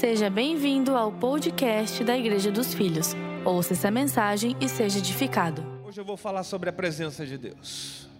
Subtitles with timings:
[0.00, 3.14] Seja bem-vindo ao podcast da Igreja dos Filhos.
[3.44, 5.64] Ouça essa mensagem e seja edificado.
[5.86, 8.10] Hoje eu vou falar sobre a presença de Deus.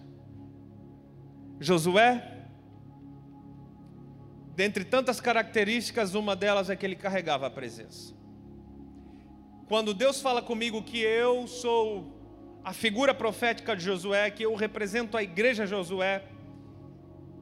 [1.59, 2.47] Josué,
[4.55, 8.15] dentre tantas características, uma delas é que ele carregava a presença.
[9.67, 12.15] Quando Deus fala comigo que eu sou
[12.63, 16.23] a figura profética de Josué, que eu represento a igreja Josué,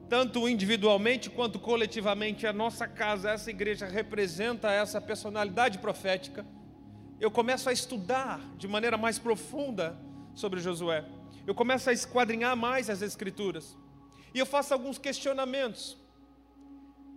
[0.08, 6.46] tanto individualmente quanto coletivamente, a nossa casa, essa igreja representa essa personalidade profética.
[7.20, 9.98] Eu começo a estudar de maneira mais profunda
[10.34, 11.04] sobre Josué.
[11.46, 13.76] Eu começo a esquadrinhar mais as Escrituras.
[14.34, 15.96] E eu faço alguns questionamentos.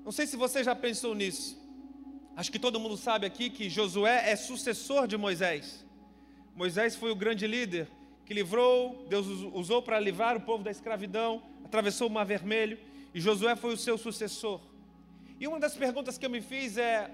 [0.06, 1.58] Não sei se você já pensou nisso.
[2.36, 5.86] Acho que todo mundo sabe aqui que Josué é sucessor de Moisés.
[6.56, 7.90] Moisés foi o grande líder
[8.28, 12.78] que livrou, Deus usou para livrar o povo da escravidão, atravessou o Mar Vermelho,
[13.14, 14.60] e Josué foi o seu sucessor.
[15.40, 17.10] E uma das perguntas que eu me fiz é: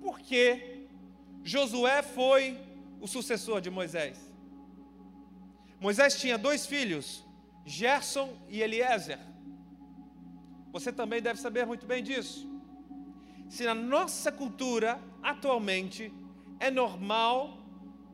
[0.00, 0.88] por que
[1.44, 2.58] Josué foi
[3.00, 4.18] o sucessor de Moisés?
[5.78, 7.24] Moisés tinha dois filhos,
[7.64, 9.20] Gerson e Eliezer.
[10.72, 12.50] Você também deve saber muito bem disso.
[13.48, 16.12] Se na nossa cultura, atualmente,
[16.58, 17.56] é normal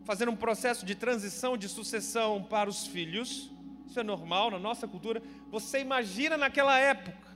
[0.06, 3.50] fazer um processo de transição de sucessão para os filhos,
[3.88, 5.20] isso é normal na nossa cultura.
[5.50, 7.26] Você imagina naquela época,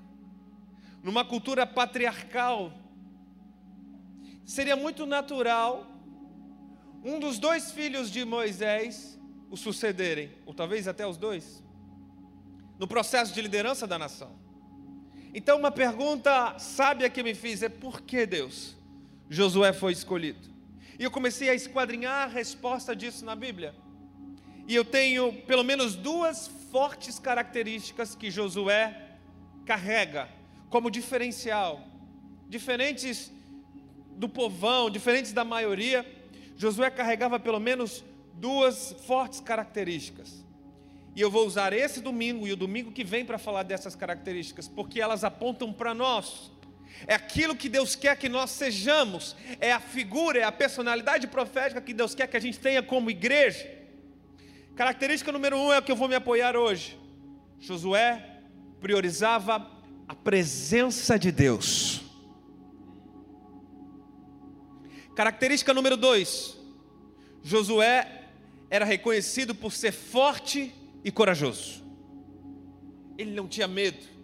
[1.02, 2.72] numa cultura patriarcal,
[4.44, 5.84] seria muito natural
[7.04, 9.18] um dos dois filhos de Moisés
[9.50, 11.64] o sucederem, ou talvez até os dois,
[12.78, 14.38] no processo de liderança da nação.
[15.34, 18.76] Então, uma pergunta sábia que me fiz é: por que Deus?
[19.28, 20.49] Josué foi escolhido.
[21.00, 23.74] E eu comecei a esquadrinhar a resposta disso na Bíblia.
[24.68, 29.16] E eu tenho pelo menos duas fortes características que Josué
[29.64, 30.28] carrega
[30.68, 31.80] como diferencial.
[32.50, 33.32] Diferentes
[34.10, 36.04] do povão, diferentes da maioria,
[36.54, 38.04] Josué carregava pelo menos
[38.34, 40.44] duas fortes características.
[41.16, 44.68] E eu vou usar esse domingo e o domingo que vem para falar dessas características,
[44.68, 46.52] porque elas apontam para nós.
[47.06, 51.80] É aquilo que Deus quer que nós sejamos, é a figura, é a personalidade profética
[51.80, 53.66] que Deus quer que a gente tenha como igreja.
[54.76, 56.98] Característica número um é o que eu vou me apoiar hoje.
[57.58, 58.40] Josué
[58.80, 59.70] priorizava
[60.08, 62.02] a presença de Deus.
[65.14, 66.56] Característica número dois:
[67.42, 68.28] Josué
[68.70, 70.74] era reconhecido por ser forte
[71.04, 71.84] e corajoso.
[73.18, 74.19] Ele não tinha medo.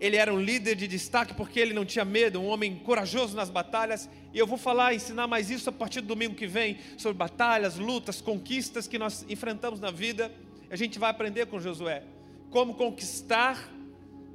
[0.00, 3.50] Ele era um líder de destaque porque ele não tinha medo, um homem corajoso nas
[3.50, 4.08] batalhas.
[4.32, 7.76] E eu vou falar, ensinar mais isso a partir do domingo que vem, sobre batalhas,
[7.76, 10.32] lutas, conquistas que nós enfrentamos na vida.
[10.70, 12.04] A gente vai aprender com Josué
[12.50, 13.70] como conquistar,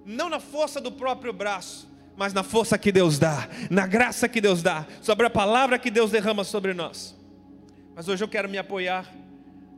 [0.06, 4.40] não na força do próprio braço, mas na força que Deus dá, na graça que
[4.40, 7.16] Deus dá, sobre a palavra que Deus derrama sobre nós.
[7.96, 9.12] Mas hoje eu quero me apoiar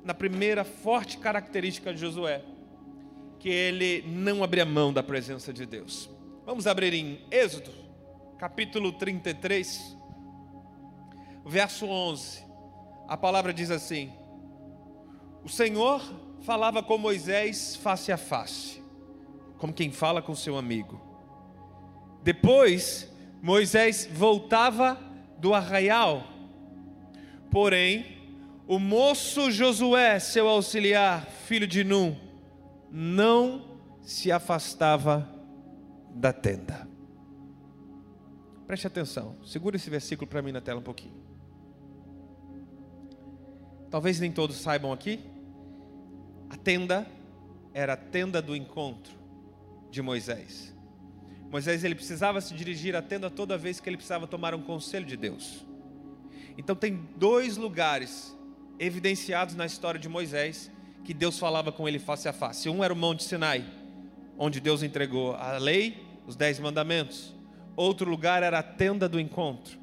[0.04, 2.42] na primeira forte característica de Josué
[3.46, 6.10] que ele não abria mão da presença de Deus.
[6.48, 7.70] Vamos abrir em Êxodo,
[8.40, 9.96] capítulo 33,
[11.46, 12.44] verso 11.
[13.08, 14.12] A palavra diz assim:
[15.44, 16.02] O Senhor
[16.42, 18.82] falava com Moisés face a face,
[19.60, 21.00] como quem fala com seu amigo.
[22.24, 23.08] Depois,
[23.44, 25.00] Moisés voltava
[25.38, 26.24] do arraial,
[27.52, 28.08] porém,
[28.68, 32.25] o moço Josué, seu auxiliar, filho de Num,
[32.98, 35.30] não se afastava
[36.12, 36.88] da tenda.
[38.66, 41.14] Preste atenção, segura esse versículo para mim na tela um pouquinho.
[43.92, 45.20] Talvez nem todos saibam aqui.
[46.50, 47.06] A tenda
[47.74, 49.14] era a tenda do encontro
[49.92, 50.74] de Moisés.
[51.52, 55.06] Moisés ele precisava se dirigir à tenda toda vez que ele precisava tomar um conselho
[55.06, 55.66] de Deus.
[56.58, 58.34] Então tem dois lugares
[58.80, 60.72] evidenciados na história de Moisés
[61.06, 62.68] que Deus falava com ele face a face.
[62.68, 63.64] Um era o Monte Sinai,
[64.38, 67.34] onde Deus entregou a lei, os dez mandamentos.
[67.76, 69.78] Outro lugar era a tenda do encontro.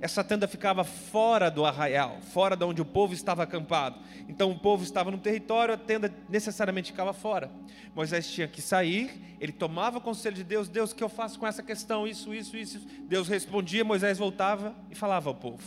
[0.00, 4.00] Essa tenda ficava fora do arraial, fora de onde o povo estava acampado.
[4.28, 7.50] Então o povo estava no território, a tenda necessariamente ficava fora.
[7.94, 11.38] Moisés tinha que sair, ele tomava o conselho de Deus: Deus, o que eu faço
[11.38, 12.06] com essa questão?
[12.06, 12.80] Isso, isso, isso.
[13.06, 15.62] Deus respondia, Moisés voltava e falava ao povo.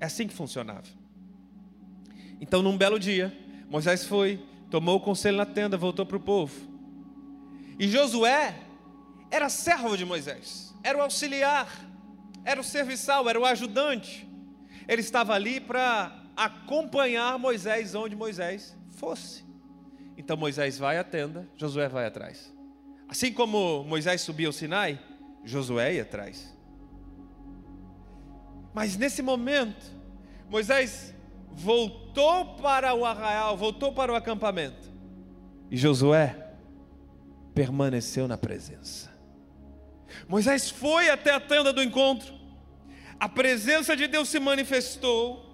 [0.00, 0.88] É assim que funcionava.
[2.40, 3.32] Então, num belo dia,
[3.70, 6.52] Moisés foi, tomou o conselho na tenda, voltou para o povo.
[7.78, 8.58] E Josué
[9.30, 11.68] era servo de Moisés, era o auxiliar,
[12.44, 14.28] era o serviçal, era o ajudante.
[14.88, 19.44] Ele estava ali para acompanhar Moisés onde Moisés fosse.
[20.16, 22.52] Então Moisés vai à tenda, Josué vai atrás.
[23.08, 25.00] Assim como Moisés subia o Sinai,
[25.44, 26.52] Josué ia atrás.
[28.74, 29.84] Mas nesse momento,
[30.48, 31.14] Moisés
[31.52, 34.90] voltou para o arraial, voltou para o acampamento.
[35.70, 36.36] E Josué
[37.54, 39.10] permaneceu na presença.
[40.28, 42.34] Moisés foi até a tenda do encontro.
[43.18, 45.46] A presença de Deus se manifestou.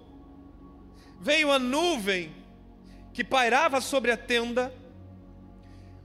[1.19, 2.33] Veio a nuvem
[3.13, 4.71] que pairava sobre a tenda.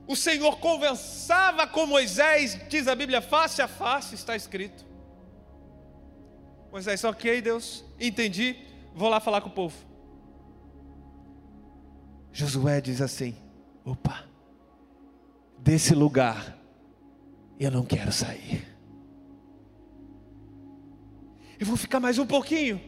[0.06, 4.84] O Senhor conversava com Moisés, diz a Bíblia, face a face, está escrito.
[6.72, 8.56] Moisés, ok, Deus, entendi,
[8.94, 9.76] vou lá falar com o povo.
[12.32, 13.34] Josué diz assim:
[13.84, 14.24] opa,
[15.58, 16.56] desse lugar
[17.58, 18.66] eu não quero sair.
[21.58, 22.80] Eu vou ficar mais um pouquinho.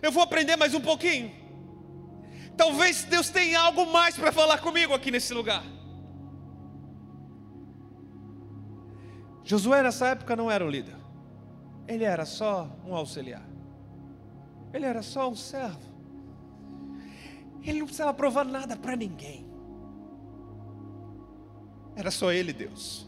[0.00, 1.30] Eu vou aprender mais um pouquinho.
[2.56, 5.62] Talvez Deus tenha algo mais para falar comigo aqui nesse lugar.
[9.44, 10.96] Josué nessa época não era o líder.
[11.86, 13.55] Ele era só um auxiliar.
[14.72, 15.96] Ele era só um servo.
[17.62, 19.46] Ele não precisava provar nada para ninguém.
[21.96, 23.06] Era só ele, Deus.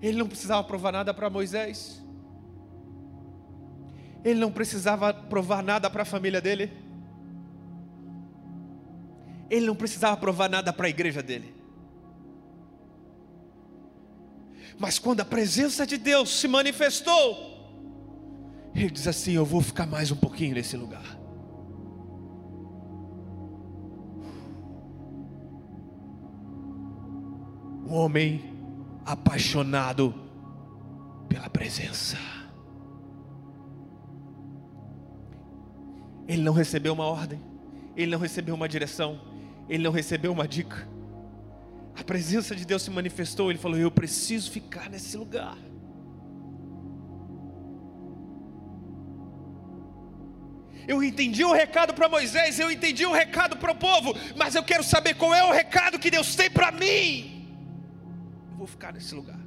[0.00, 2.04] Ele não precisava provar nada para Moisés.
[4.24, 6.70] Ele não precisava provar nada para a família dele.
[9.50, 11.53] Ele não precisava provar nada para a igreja dele.
[14.78, 17.54] Mas quando a presença de Deus se manifestou,
[18.74, 21.18] ele diz assim: Eu vou ficar mais um pouquinho nesse lugar.
[27.86, 28.42] Um homem
[29.04, 30.14] apaixonado
[31.28, 32.16] pela presença.
[36.26, 37.38] Ele não recebeu uma ordem,
[37.94, 39.20] ele não recebeu uma direção,
[39.68, 40.88] ele não recebeu uma dica.
[41.96, 45.56] A presença de Deus se manifestou, ele falou: Eu preciso ficar nesse lugar.
[50.86, 54.62] Eu entendi o recado para Moisés, eu entendi o recado para o povo, mas eu
[54.62, 57.56] quero saber qual é o recado que Deus tem para mim.
[58.50, 59.38] Eu vou ficar nesse lugar.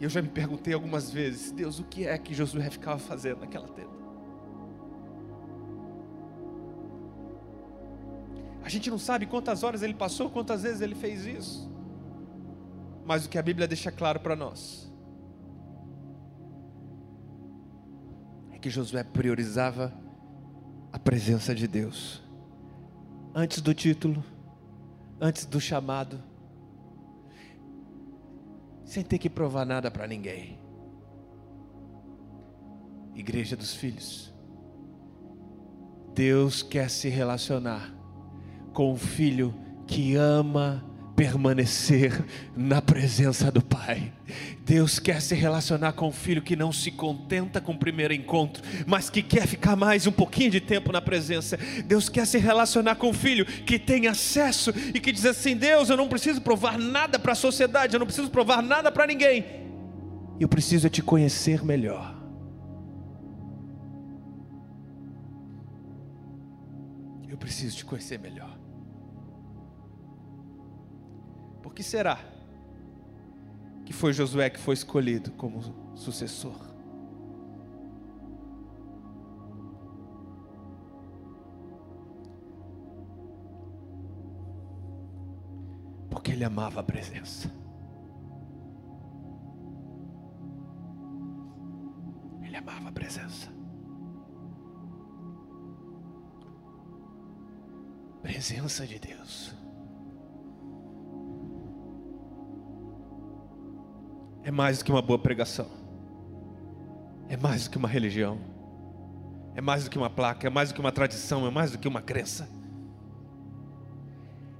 [0.00, 3.40] E eu já me perguntei algumas vezes, Deus, o que é que Josué ficava fazendo
[3.40, 4.01] naquela tenda?
[8.62, 11.70] A gente não sabe quantas horas ele passou, quantas vezes ele fez isso.
[13.04, 14.90] Mas o que a Bíblia deixa claro para nós
[18.52, 19.92] é que Josué priorizava
[20.92, 22.22] a presença de Deus.
[23.34, 24.22] Antes do título,
[25.20, 26.22] antes do chamado,
[28.84, 30.60] sem ter que provar nada para ninguém.
[33.14, 34.32] Igreja dos Filhos.
[36.14, 38.01] Deus quer se relacionar
[38.72, 39.54] com um filho
[39.86, 40.84] que ama
[41.14, 42.24] permanecer
[42.56, 44.12] na presença do Pai.
[44.64, 48.62] Deus quer se relacionar com um filho que não se contenta com o primeiro encontro,
[48.86, 51.58] mas que quer ficar mais um pouquinho de tempo na presença.
[51.84, 55.90] Deus quer se relacionar com um filho que tem acesso e que diz assim: Deus,
[55.90, 59.44] eu não preciso provar nada para a sociedade, eu não preciso provar nada para ninguém,
[60.40, 62.21] eu preciso é te conhecer melhor.
[67.52, 68.58] Preciso te conhecer melhor.
[71.62, 72.18] Por que será
[73.84, 75.60] que foi Josué que foi escolhido como
[75.94, 76.56] sucessor?
[86.08, 87.52] Porque ele amava a presença.
[92.42, 93.61] Ele amava a presença.
[98.22, 99.62] Presença de Deus.
[104.44, 105.68] é mais do que uma boa pregação,
[107.28, 108.38] é mais do que uma religião,
[109.54, 111.78] é mais do que uma placa, é mais do que uma tradição, é mais do
[111.78, 112.48] que uma crença,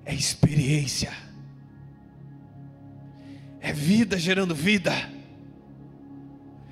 [0.04, 1.12] é experiência,
[3.60, 4.92] é vida gerando vida,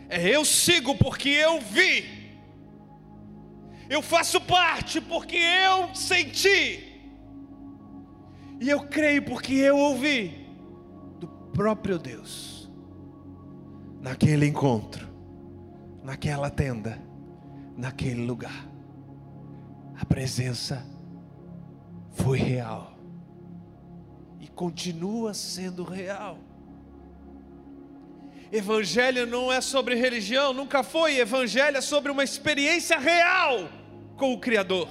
[0.08, 2.19] é eu sigo porque eu vi,
[3.90, 7.02] eu faço parte porque eu senti,
[8.60, 10.46] e eu creio porque eu ouvi
[11.18, 12.70] do próprio Deus
[14.00, 15.08] naquele encontro,
[16.04, 17.02] naquela tenda,
[17.76, 18.64] naquele lugar.
[20.00, 20.86] A presença
[22.12, 22.96] foi real
[24.38, 26.38] e continua sendo real.
[28.52, 31.18] Evangelho não é sobre religião, nunca foi.
[31.18, 33.79] Evangelho é sobre uma experiência real
[34.20, 34.86] com o Criador.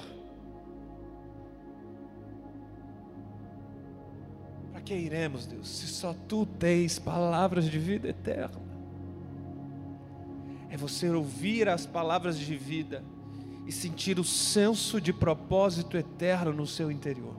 [4.72, 8.60] Para que iremos, Deus, se só tu tens palavras de vida eterna?
[10.68, 13.04] É você ouvir as palavras de vida
[13.68, 17.36] e sentir o senso de propósito eterno no seu interior.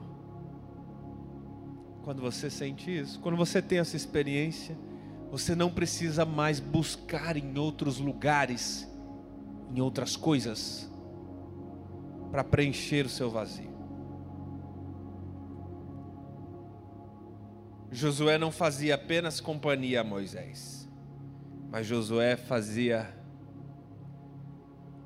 [2.04, 4.78] Quando você sente isso, quando você tem essa experiência,
[5.30, 8.88] você não precisa mais buscar em outros lugares,
[9.74, 10.90] em outras coisas,
[12.32, 13.70] para preencher o seu vazio.
[17.90, 20.88] Josué não fazia apenas companhia a Moisés,
[21.70, 23.14] mas Josué fazia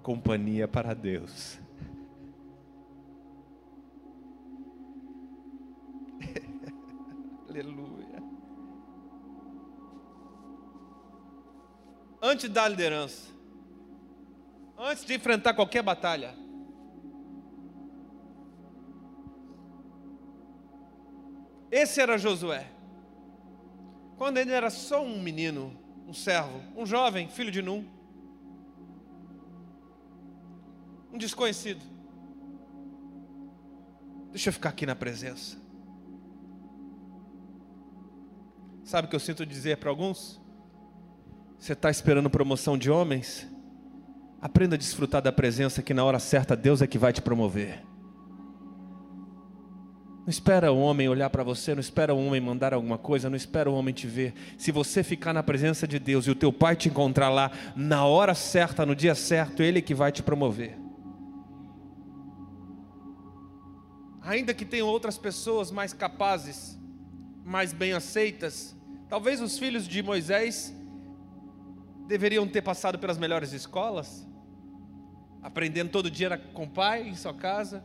[0.05, 1.59] companhia para Deus.
[7.51, 8.23] Aleluia.
[12.23, 13.35] Antes da liderança,
[14.79, 16.46] antes de enfrentar qualquer batalha,
[21.77, 22.67] esse era Josué.
[24.17, 27.85] Quando ele era só um menino, um servo, um jovem, filho de Num,
[31.13, 31.85] um desconhecido.
[34.31, 35.57] Deixa eu ficar aqui na presença.
[38.85, 40.41] Sabe o que eu sinto dizer para alguns?
[41.59, 43.47] Você está esperando promoção de homens?
[44.41, 47.83] Aprenda a desfrutar da presença que na hora certa Deus é que vai te promover.
[50.27, 53.37] Não espera o homem olhar para você, não espera o homem mandar alguma coisa, não
[53.37, 54.35] espera o homem te ver.
[54.59, 58.05] Se você ficar na presença de Deus e o teu pai te encontrar lá, na
[58.05, 60.77] hora certa, no dia certo, ele é que vai te promover.
[64.21, 66.77] Ainda que tenham outras pessoas mais capazes,
[67.45, 68.75] mais bem aceitas,
[69.09, 70.75] talvez os filhos de Moisés
[72.09, 74.27] deveriam ter passado pelas melhores escolas,
[75.41, 77.85] aprendendo todo dia com o pai em sua casa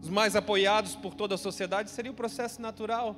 [0.00, 3.16] os mais apoiados por toda a sociedade, seria o processo natural.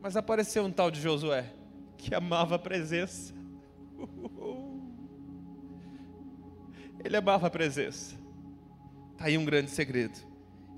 [0.00, 1.52] Mas apareceu um tal de Josué,
[1.96, 3.34] que amava a presença.
[7.04, 8.16] Ele amava a presença.
[9.12, 10.18] Está aí um grande segredo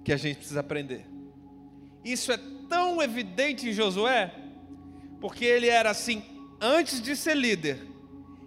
[0.04, 1.06] que a gente precisa aprender.
[2.04, 4.34] Isso é tão evidente em Josué,
[5.20, 6.22] porque ele era assim
[6.60, 7.86] antes de ser líder,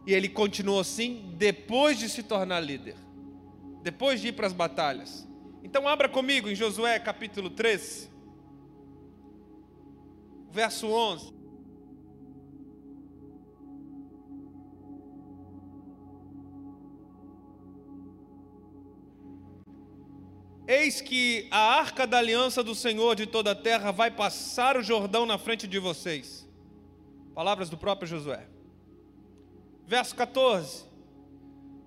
[0.05, 2.95] e ele continuou assim depois de se tornar líder,
[3.81, 5.27] depois de ir para as batalhas.
[5.63, 8.11] Então abra comigo em Josué capítulo 3,
[10.51, 11.33] verso 11.
[20.67, 24.83] Eis que a arca da aliança do Senhor de toda a terra vai passar o
[24.83, 26.47] Jordão na frente de vocês.
[27.33, 28.47] Palavras do próprio Josué.
[29.85, 30.85] Verso 14.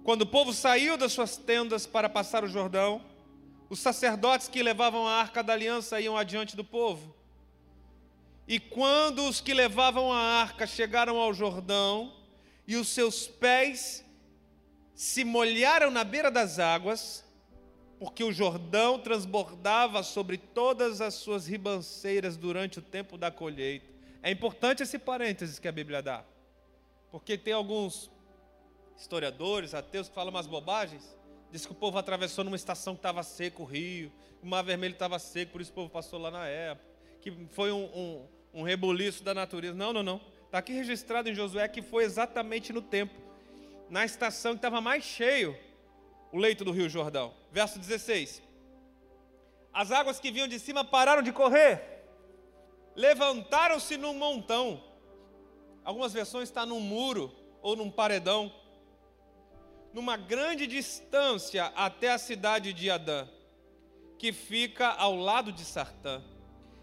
[0.03, 3.01] Quando o povo saiu das suas tendas para passar o Jordão,
[3.69, 7.15] os sacerdotes que levavam a arca da aliança iam adiante do povo.
[8.47, 12.15] E quando os que levavam a arca chegaram ao Jordão,
[12.67, 14.05] e os seus pés
[14.95, 17.25] se molharam na beira das águas,
[17.99, 23.87] porque o Jordão transbordava sobre todas as suas ribanceiras durante o tempo da colheita.
[24.23, 26.25] É importante esse parênteses que a Bíblia dá,
[27.11, 28.11] porque tem alguns
[28.97, 31.16] historiadores, ateus, que falam umas bobagens,
[31.51, 34.13] Diz que o povo atravessou numa estação que estava seco, o rio,
[34.43, 36.87] o mar vermelho estava seco, por isso o povo passou lá na época.
[37.21, 39.75] Que foi um, um, um rebuliço da natureza.
[39.75, 40.21] Não, não, não.
[40.45, 43.15] Está aqui registrado em Josué que foi exatamente no tempo,
[43.91, 45.57] na estação que estava mais cheio
[46.33, 47.35] o leito do rio Jordão.
[47.51, 48.43] Verso 16.
[49.73, 51.83] As águas que vinham de cima pararam de correr,
[52.95, 54.83] levantaram-se num montão.
[55.85, 58.53] Algumas versões está num muro ou num paredão
[59.93, 63.27] numa grande distância até a cidade de Adã,
[64.19, 66.23] que fica ao lado de Sartã.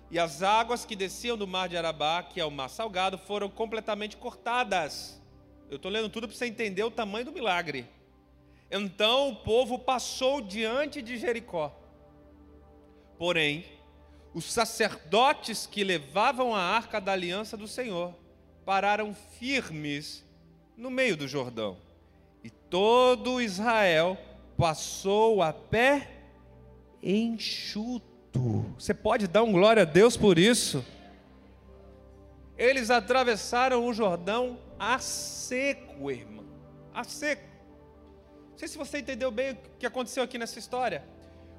[0.10, 3.50] E as águas que desciam do mar de Arabá, que é o mar salgado, foram
[3.50, 5.22] completamente cortadas.
[5.70, 7.90] Eu estou lendo tudo para você entender o tamanho do milagre.
[8.70, 11.76] Então o povo passou diante de Jericó.
[13.18, 13.66] Porém,
[14.34, 18.16] os sacerdotes que levavam a arca da aliança do Senhor
[18.66, 20.26] pararam firmes
[20.76, 21.78] no meio do Jordão.
[22.44, 24.18] E todo Israel
[24.58, 26.10] passou a pé
[27.02, 28.66] enxuto.
[28.78, 30.84] Você pode dar um glória a Deus por isso?
[32.58, 36.44] Eles atravessaram o Jordão a seco, irmão.
[36.94, 37.48] A seco.
[38.52, 41.04] Não sei se você entendeu bem o que aconteceu aqui nessa história.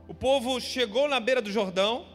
[0.07, 2.07] O povo chegou na beira do Jordão,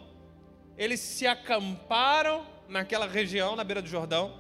[0.77, 4.39] eles se acamparam naquela região, na beira do Jordão.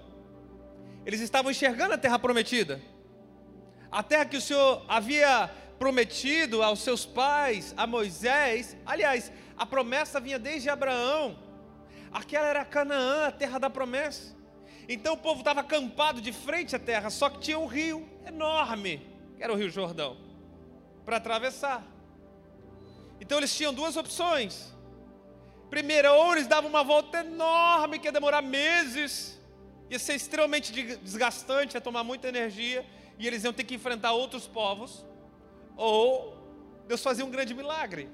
[1.03, 2.79] Eles estavam enxergando a terra prometida
[3.91, 8.75] a terra que o Senhor havia prometido aos seus pais, a Moisés.
[8.85, 11.37] Aliás, a promessa vinha desde Abraão.
[12.11, 14.35] Aquela era Canaã, a terra da promessa.
[14.87, 19.07] Então o povo estava acampado de frente à terra, só que tinha um rio enorme,
[19.37, 20.17] que era o Rio Jordão,
[21.05, 21.83] para atravessar.
[23.21, 24.73] Então eles tinham duas opções.
[25.69, 29.39] Primeiro, ou eles davam uma volta enorme, que ia demorar meses,
[29.89, 32.83] ia ser extremamente desgastante, ia tomar muita energia,
[33.19, 35.05] e eles iam ter que enfrentar outros povos,
[35.75, 36.35] ou
[36.87, 38.09] Deus fazia um grande milagre.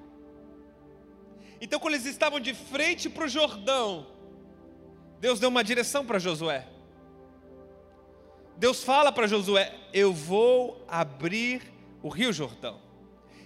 [1.62, 4.08] Então, quando eles estavam de frente para o Jordão,
[5.20, 6.68] Deus deu uma direção para Josué.
[8.58, 11.62] Deus fala para Josué: Eu vou abrir
[12.02, 12.82] o rio Jordão,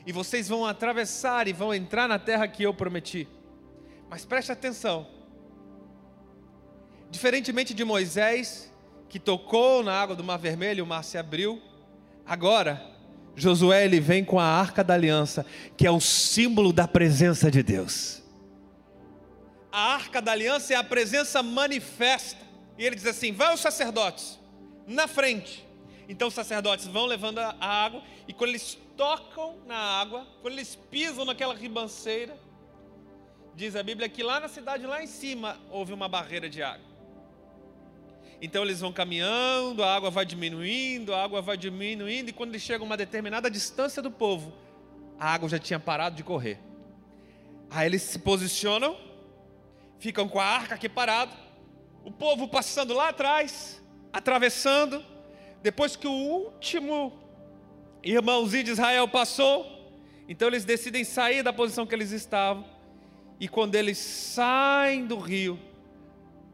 [0.05, 3.27] e vocês vão atravessar e vão entrar na terra que eu prometi.
[4.09, 5.07] Mas preste atenção:
[7.11, 8.68] diferentemente de Moisés,
[9.09, 11.61] que tocou na água do Mar Vermelho, o mar se abriu,
[12.25, 12.81] agora
[13.35, 17.63] Josué ele vem com a arca da aliança, que é o símbolo da presença de
[17.63, 18.21] Deus.
[19.71, 22.45] A arca da aliança é a presença manifesta.
[22.77, 24.39] E ele diz assim: vai os sacerdotes
[24.85, 25.65] na frente.
[26.07, 30.75] Então os sacerdotes vão levando a água, e quando eles tocam na água, quando eles
[30.75, 32.35] pisam naquela ribanceira,
[33.55, 36.88] diz a Bíblia que lá na cidade, lá em cima, houve uma barreira de água.
[38.41, 42.61] Então eles vão caminhando, a água vai diminuindo, a água vai diminuindo, e quando eles
[42.61, 44.53] chegam a uma determinada distância do povo,
[45.19, 46.57] a água já tinha parado de correr.
[47.69, 48.97] Aí eles se posicionam,
[49.99, 51.33] ficam com a arca aqui parado,
[52.05, 55.03] o povo passando lá atrás, atravessando,
[55.61, 57.19] depois que o último
[58.01, 59.77] irmãozinho de Israel passou,
[60.29, 62.65] então eles decidem sair da posição que eles estavam,
[63.37, 65.59] e quando eles saem do rio,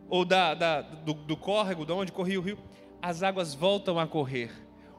[0.09, 2.57] ou da, da do, do córrego, de onde corria o rio,
[3.01, 4.51] as águas voltam a correr.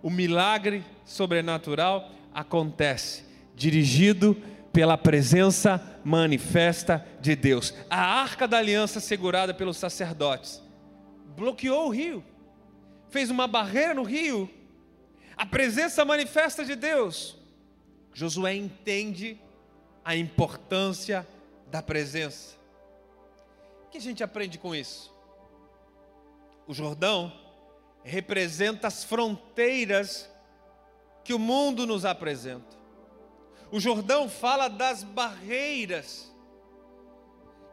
[0.02, 4.36] O milagre sobrenatural acontece, dirigido
[4.72, 7.74] pela presença manifesta de Deus.
[7.88, 10.62] A arca da aliança segurada pelos sacerdotes
[11.36, 12.24] bloqueou o rio,
[13.10, 14.50] fez uma barreira no rio.
[15.36, 17.36] A presença manifesta de Deus.
[18.12, 19.38] Josué entende
[20.04, 21.26] a importância
[21.70, 22.55] da presença
[23.96, 25.14] que a gente aprende com isso?
[26.66, 27.32] O Jordão
[28.04, 30.30] representa as fronteiras
[31.24, 32.76] que o mundo nos apresenta.
[33.70, 36.30] O Jordão fala das barreiras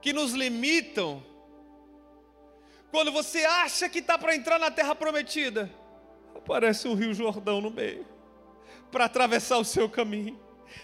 [0.01, 1.21] que nos limitam.
[2.89, 5.69] Quando você acha que está para entrar na terra prometida,
[6.35, 8.07] aparece o Rio Jordão no meio
[8.91, 10.39] para atravessar o seu caminho.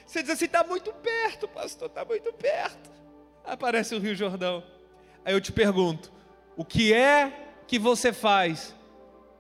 [0.06, 2.92] Você diz assim: está muito perto, pastor, está muito perto.
[3.44, 4.64] Aparece o Rio Jordão.
[5.30, 6.12] Aí eu te pergunto:
[6.58, 8.74] o que é que você faz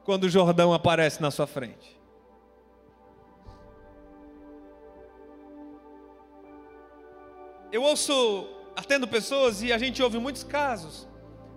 [0.04, 2.00] quando o Jordão aparece na sua frente?
[7.72, 11.08] Eu ouço, atendo pessoas e a gente ouve muitos casos.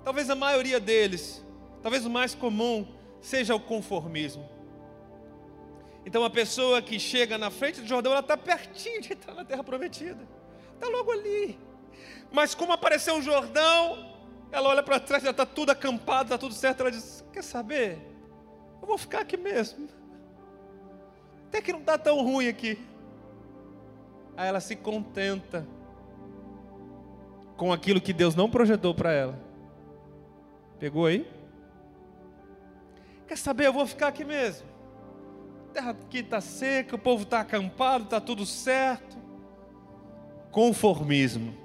[0.02, 1.44] Talvez a maioria deles,
[1.82, 2.88] talvez o mais comum,
[3.20, 4.48] seja o conformismo.
[6.06, 9.44] Então a pessoa que chega na frente do Jordão, ela está pertinho de entrar na
[9.44, 10.26] terra prometida.
[10.72, 11.58] Está logo ali.
[12.32, 14.11] Mas como apareceu o Jordão,
[14.52, 16.80] ela olha para trás, já está tudo acampado, está tudo certo.
[16.80, 17.98] Ela diz: Quer saber?
[18.82, 19.88] Eu vou ficar aqui mesmo.
[21.48, 22.78] Até que não está tão ruim aqui.
[24.36, 25.66] Aí ela se contenta
[27.56, 29.40] com aquilo que Deus não projetou para ela.
[30.78, 31.26] Pegou aí?
[33.26, 33.66] Quer saber?
[33.66, 34.66] Eu vou ficar aqui mesmo.
[35.70, 39.16] A terra aqui está seca, o povo está acampado, está tudo certo.
[40.50, 41.61] Conformismo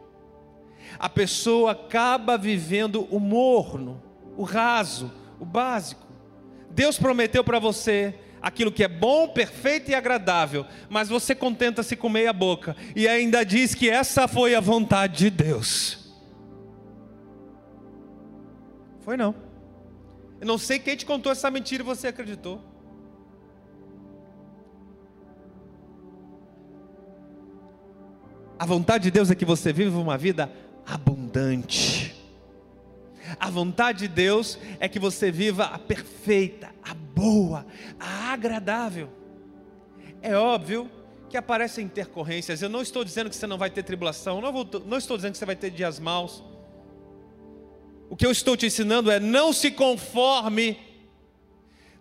[0.99, 4.01] a pessoa acaba vivendo o morno,
[4.35, 6.05] o raso, o básico.
[6.69, 12.09] Deus prometeu para você aquilo que é bom, perfeito e agradável, mas você contenta-se com
[12.09, 16.13] meia boca e ainda diz que essa foi a vontade de Deus.
[18.99, 19.33] Foi não.
[20.39, 22.61] Eu não sei quem te contou essa mentira e você acreditou.
[28.59, 30.51] A vontade de Deus é que você viva uma vida
[30.87, 32.15] abundante.
[33.39, 37.65] A vontade de Deus é que você viva a perfeita, a boa,
[37.99, 39.09] a agradável.
[40.21, 40.89] É óbvio
[41.29, 42.61] que aparecem intercorrências.
[42.61, 45.33] Eu não estou dizendo que você não vai ter tribulação, não, vou, não estou dizendo
[45.33, 46.41] que você vai ter dias maus.
[48.09, 50.79] O que eu estou te ensinando é não se conforme,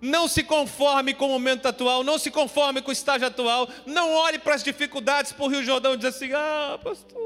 [0.01, 4.13] não se conforme com o momento atual, não se conforme com o estágio atual, não
[4.13, 7.26] olhe para as dificuldades por Rio Jordão e diz assim: ah, pastor,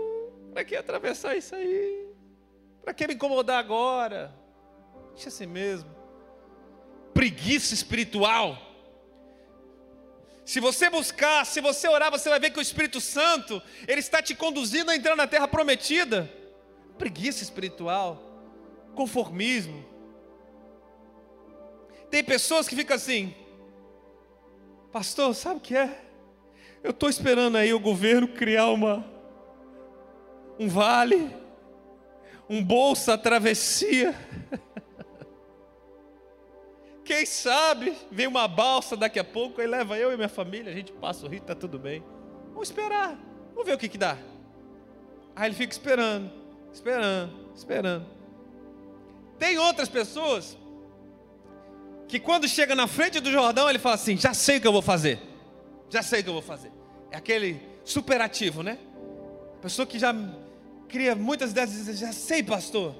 [0.52, 2.08] para que atravessar isso aí?
[2.82, 4.34] Para que me incomodar agora?
[5.14, 5.90] Deixa assim mesmo.
[7.12, 8.58] Preguiça espiritual.
[10.44, 14.20] Se você buscar, se você orar, você vai ver que o Espírito Santo, ele está
[14.20, 16.30] te conduzindo a entrar na terra prometida.
[16.98, 18.26] Preguiça espiritual.
[18.94, 19.84] conformismo.
[22.10, 23.32] Tem pessoas que ficam assim,
[24.90, 26.02] pastor, sabe o que é?
[26.82, 29.04] Eu estou esperando aí o governo criar uma,
[30.60, 31.34] um vale,
[32.46, 34.14] um bolsa travessia.
[37.02, 40.76] Quem sabe vem uma balsa daqui a pouco e leva eu e minha família, a
[40.76, 42.04] gente passa o rio, está tudo bem.
[42.50, 43.18] Vamos esperar,
[43.54, 44.18] vamos ver o que, que dá.
[45.34, 46.30] Aí ele fica esperando,
[46.70, 48.06] esperando, esperando.
[49.38, 50.58] Tem outras pessoas
[52.06, 54.72] que quando chega na frente do Jordão, ele fala assim: já sei o que eu
[54.72, 55.18] vou fazer.
[55.88, 56.70] Já sei o que eu vou fazer.
[57.10, 58.78] É aquele superativo, né?
[59.62, 60.12] Pessoa que já
[60.90, 62.94] cria muitas diz: já sei, pastor.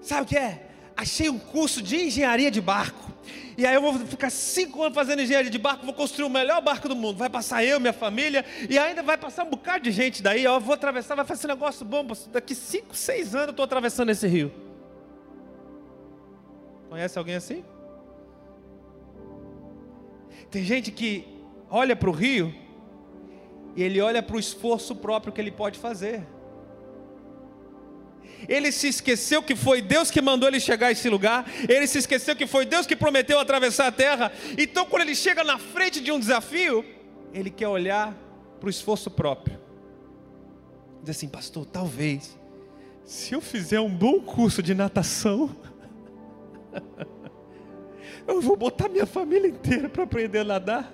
[0.00, 0.66] Sabe o que é?
[0.96, 3.10] Achei um curso de engenharia de barco.
[3.56, 6.62] E aí eu vou ficar cinco anos fazendo engenharia de barco, vou construir o melhor
[6.62, 7.18] barco do mundo.
[7.18, 10.44] Vai passar eu, minha família, e ainda vai passar um bocado de gente daí.
[10.44, 12.06] Eu vou atravessar, vai fazer um negócio bom.
[12.32, 14.52] Daqui cinco, seis anos eu estou atravessando esse rio.
[16.88, 17.64] Conhece alguém assim?
[20.50, 21.26] Tem gente que
[21.70, 22.52] olha para o rio
[23.76, 26.26] e ele olha para o esforço próprio que ele pode fazer.
[28.48, 31.46] Ele se esqueceu que foi Deus que mandou ele chegar a esse lugar.
[31.68, 34.32] Ele se esqueceu que foi Deus que prometeu atravessar a terra.
[34.56, 36.84] Então, quando ele chega na frente de um desafio,
[37.32, 38.16] ele quer olhar
[38.58, 39.58] para o esforço próprio.
[41.02, 42.38] Diz assim, pastor, talvez,
[43.04, 45.54] se eu fizer um bom curso de natação,
[48.26, 50.92] eu vou botar minha família inteira para aprender a nadar.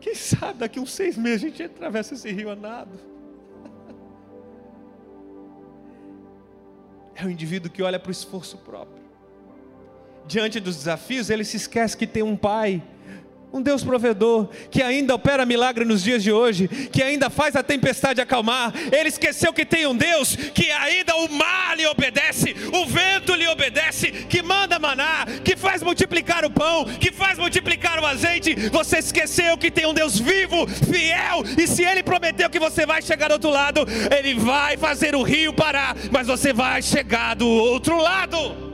[0.00, 3.13] Quem sabe daqui uns seis meses a gente atravessa esse rio a nado.
[7.14, 9.02] É o indivíduo que olha para o esforço próprio.
[10.26, 12.82] Diante dos desafios, ele se esquece que tem um pai
[13.54, 17.62] um Deus provedor, que ainda opera milagre nos dias de hoje, que ainda faz a
[17.62, 18.74] tempestade acalmar.
[18.90, 23.46] Ele esqueceu que tem um Deus que ainda o mar lhe obedece, o vento lhe
[23.46, 28.56] obedece, que manda maná, que faz multiplicar o pão, que faz multiplicar o azeite.
[28.70, 33.02] Você esqueceu que tem um Deus vivo, fiel, e se ele prometeu que você vai
[33.02, 33.86] chegar do outro lado,
[34.18, 38.73] ele vai fazer o rio parar, mas você vai chegar do outro lado.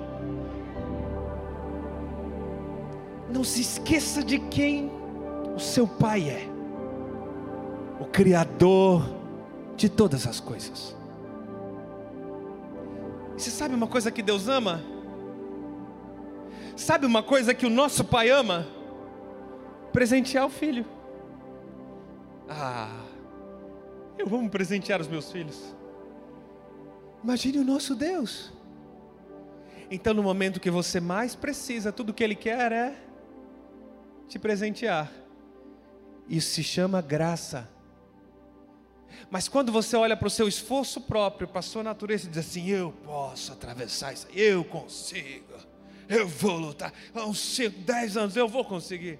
[3.32, 4.90] Não se esqueça de quem
[5.54, 6.48] o seu Pai é
[8.00, 9.02] o Criador
[9.76, 10.96] de todas as coisas.
[13.36, 14.82] E você sabe uma coisa que Deus ama?
[16.76, 18.66] Sabe uma coisa que o nosso Pai ama?
[19.92, 20.84] Presentear o filho.
[22.48, 23.04] Ah,
[24.18, 25.74] eu vou presentear os meus filhos.
[27.22, 28.52] Imagine o nosso Deus.
[29.90, 33.09] Então, no momento que você mais precisa, tudo que Ele quer é
[34.30, 35.12] te presentear.
[36.28, 37.68] Isso se chama graça.
[39.28, 42.38] Mas quando você olha para o seu esforço próprio, para a sua natureza, e diz
[42.38, 45.52] assim: Eu posso atravessar isso, eu consigo,
[46.08, 49.18] eu vou lutar, há uns 5, 10 anos eu vou conseguir.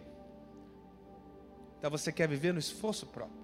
[1.79, 3.41] Então você quer viver no esforço próprio.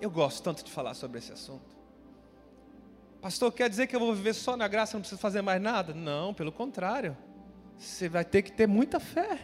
[0.00, 1.76] Eu gosto tanto de falar sobre esse assunto.
[3.20, 5.94] Pastor, quer dizer que eu vou viver só na graça, não preciso fazer mais nada?
[5.94, 7.16] Não, pelo contrário.
[7.78, 9.38] Você vai ter que ter muita fé.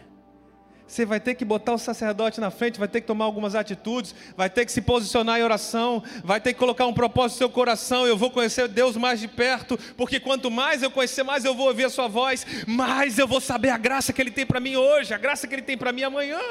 [0.89, 4.15] Você vai ter que botar o sacerdote na frente, vai ter que tomar algumas atitudes,
[4.35, 7.49] vai ter que se posicionar em oração, vai ter que colocar um propósito no seu
[7.49, 8.07] coração.
[8.07, 11.67] Eu vou conhecer Deus mais de perto, porque quanto mais eu conhecer, mais eu vou
[11.67, 14.77] ouvir a Sua voz, mais eu vou saber a graça que Ele tem para mim
[14.77, 16.41] hoje, a graça que Ele tem para mim amanhã.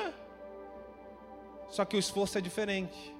[1.69, 3.13] Só que o esforço é diferente.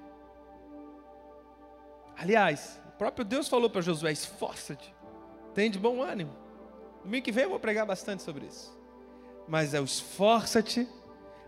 [2.17, 4.95] Aliás, o próprio Deus falou para Josué: esforça-te,
[5.53, 6.48] tem de bom ânimo.
[7.03, 8.77] Domingo que vem eu vou pregar bastante sobre isso.
[9.47, 10.87] Mas é o esforça-te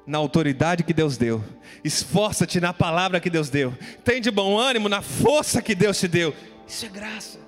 [0.06, 1.44] na autoridade que Deus deu.
[1.84, 3.74] Esforça-te na palavra que Deus deu.
[4.04, 6.34] Tem de bom ânimo na força que Deus te deu.
[6.68, 7.40] Isso é graça.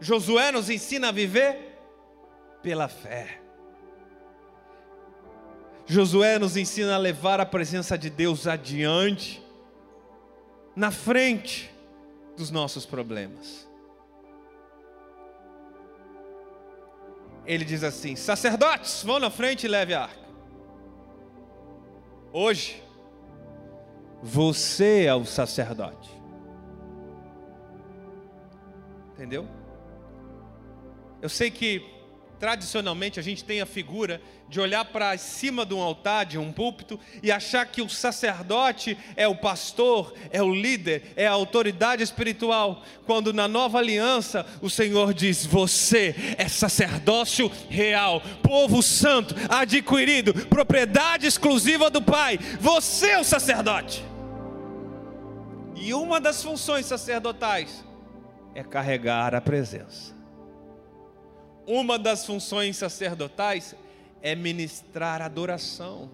[0.00, 1.78] Josué nos ensina a viver
[2.62, 3.40] pela fé.
[5.86, 9.44] Josué nos ensina a levar a presença de Deus adiante,
[10.74, 11.69] na frente
[12.40, 13.68] dos nossos problemas.
[17.44, 20.28] Ele diz assim: sacerdotes, vão na frente e leve a arca.
[22.32, 22.82] Hoje,
[24.22, 26.10] você é o sacerdote.
[29.12, 29.46] Entendeu?
[31.20, 31.84] Eu sei que
[32.38, 36.50] tradicionalmente a gente tem a figura de olhar para cima de um altar, de um
[36.50, 42.02] púlpito, e achar que o sacerdote é o pastor, é o líder, é a autoridade
[42.02, 50.34] espiritual, quando na nova aliança o Senhor diz: Você é sacerdócio real, povo santo, adquirido,
[50.46, 54.04] propriedade exclusiva do Pai, você é o sacerdote.
[55.76, 57.84] E uma das funções sacerdotais
[58.52, 60.12] é carregar a presença.
[61.64, 63.89] Uma das funções sacerdotais é
[64.34, 66.10] ministrar adoração,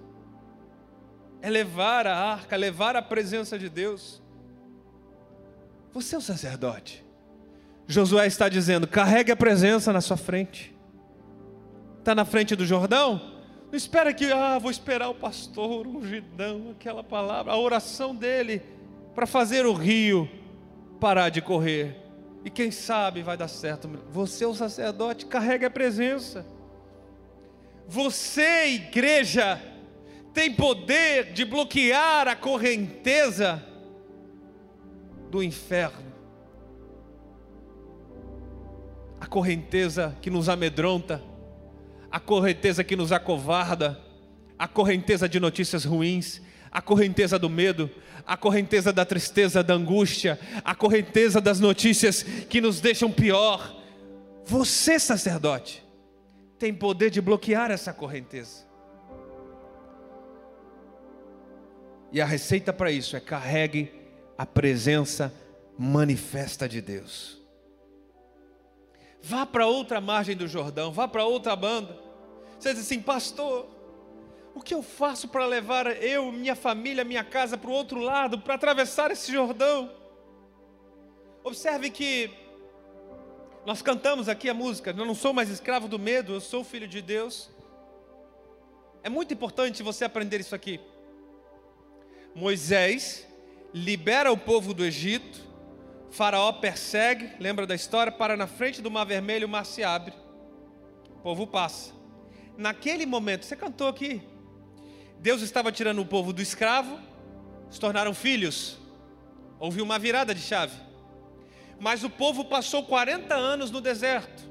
[1.43, 4.23] é levar a arca, levar a presença de Deus.
[5.93, 7.05] Você é o sacerdote.
[7.87, 10.75] Josué está dizendo: carregue a presença na sua frente.
[11.99, 13.35] Está na frente do Jordão?
[13.71, 18.63] Não espera que, ah, vou esperar o pastor, o ungidão, aquela palavra, a oração dele,
[19.15, 20.29] para fazer o rio
[21.01, 21.97] parar de correr.
[22.45, 23.89] E quem sabe vai dar certo.
[24.11, 26.47] Você, é o sacerdote, carrega a presença.
[27.87, 29.61] Você, igreja,
[30.35, 33.65] tem poder de bloquear a correnteza
[35.31, 36.13] do inferno.
[39.21, 41.23] A correnteza que nos amedronta
[42.11, 44.01] a correnteza que nos acovarda,
[44.59, 47.91] a correnteza de notícias ruins, a correnteza do medo,
[48.27, 53.83] a correnteza da tristeza, da angústia, a correnteza das notícias que nos deixam pior.
[54.47, 55.85] Você, sacerdote,
[56.59, 58.65] tem poder de bloquear essa correnteza.
[62.13, 63.93] E a receita para isso é carregue
[64.39, 65.33] a presença
[65.79, 67.43] manifesta de Deus.
[69.21, 71.99] Vá para outra margem do Jordão, vá para outra banda.
[72.59, 73.67] Você diz assim, pastor,
[74.55, 78.39] o que eu faço para levar eu, minha família, minha casa para o outro lado,
[78.39, 79.91] para atravessar esse Jordão?
[81.45, 82.31] Observe que
[83.67, 86.89] nós cantamos aqui a música, eu não sou mais escravo do medo, eu sou filho
[86.89, 87.51] de Deus.
[89.03, 90.81] É muito importante você aprender isso aqui.
[92.35, 93.27] Moisés
[93.75, 95.45] libera o povo do Egito,
[96.11, 98.13] Faraó persegue, lembra da história?
[98.13, 100.15] Para na frente do Mar Vermelho, o mar se abre,
[101.11, 101.97] o povo passa
[102.57, 104.23] naquele momento, você cantou aqui,
[105.19, 106.99] Deus estava tirando o povo do escravo,
[107.71, 108.79] se tornaram filhos,
[109.59, 110.87] houve uma virada de chave.
[111.79, 114.45] Mas o povo passou 40 anos no deserto.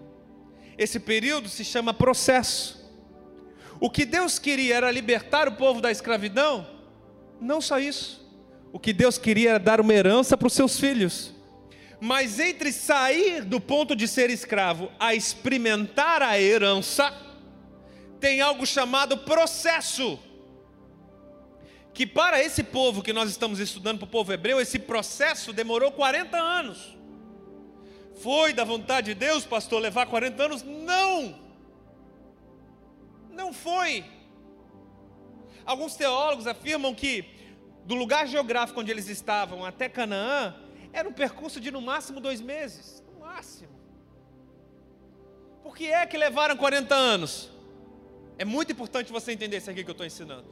[0.78, 2.84] Esse período se chama processo.
[3.80, 6.68] O que Deus queria era libertar o povo da escravidão,
[7.42, 8.26] não só isso.
[8.72, 11.34] O que Deus queria era dar uma herança para os seus filhos.
[12.00, 17.14] Mas entre sair do ponto de ser escravo a experimentar a herança,
[18.20, 20.20] tem algo chamado processo.
[21.94, 25.92] Que para esse povo que nós estamos estudando, para o povo hebreu, esse processo demorou
[25.92, 26.98] 40 anos.
[28.16, 30.64] Foi da vontade de Deus, pastor, levar 40 anos?
[30.64, 31.40] Não!
[33.32, 34.06] Não foi.
[35.66, 37.26] Alguns teólogos afirmam que
[37.86, 40.56] do lugar geográfico onde eles estavam até Canaã,
[40.92, 43.04] era um percurso de no máximo dois meses.
[43.14, 43.76] No máximo.
[45.62, 47.52] Por que é que levaram 40 anos?
[48.38, 50.48] É muito importante você entender isso aqui que eu estou ensinando.